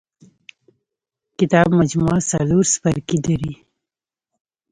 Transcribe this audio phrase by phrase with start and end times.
[1.39, 3.53] کتاب مجموعه څلور څپرکي لري.